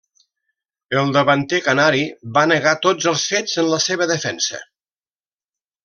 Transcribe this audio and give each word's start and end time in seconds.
El 1.01 1.11
davanter 1.17 1.59
canari 1.67 2.01
va 2.39 2.47
negar 2.53 2.75
tots 2.87 3.13
els 3.13 3.29
fets 3.35 3.57
en 3.65 3.71
la 3.77 3.81
seva 3.89 4.09
defensa. 4.15 4.67